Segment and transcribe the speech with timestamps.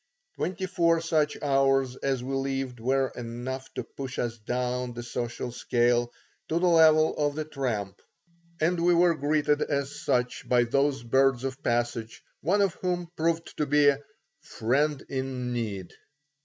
[0.33, 5.51] Twenty four such hours as we lived were enough to push us down the social
[5.51, 6.11] scale
[6.49, 8.01] to the level of the tramp,
[8.59, 13.55] and we were greeted as such by those birds of passage, one of whom proved
[13.57, 13.99] to be a
[14.39, 15.93] "friend in need."